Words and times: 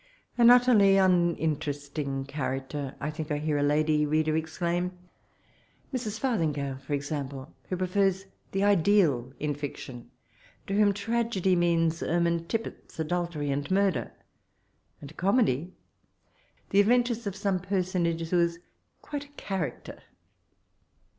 * 0.21 0.25
An 0.39 0.49
utterly 0.49 0.95
uninteresiing 0.95 2.27
character 2.27 2.93
P 2.95 3.05
I 3.05 3.11
think 3.11 3.29
I 3.29 3.37
hear 3.37 3.59
a 3.59 3.61
lady 3.61 4.03
reader 4.07 4.35
exclaim— 4.35 4.97
Mrs 5.93 6.19
Farthincrale^ 6.19 6.81
for 6.81 6.93
example, 6.95 7.53
who 7.69 7.77
prefers 7.77 8.25
the 8.51 8.63
ideal 8.63 9.31
in 9.39 9.53
fiction; 9.53 10.09
to 10.65 10.73
whom 10.73 10.91
tragedy 10.91 11.55
means 11.55 12.01
ermine 12.01 12.47
tippets, 12.47 12.97
adultery, 12.99 13.51
and 13.51 13.69
murder; 13.69 14.11
and 15.01 15.15
comedy, 15.17 15.71
the 16.71 16.79
adventures 16.79 17.27
of 17.27 17.35
some 17.35 17.59
person 17.59 18.07
age 18.07 18.27
who 18.29 18.39
is 18.39 18.57
quite 19.03 19.25
a 19.25 19.27
* 19.27 19.35
character.' 19.47 20.01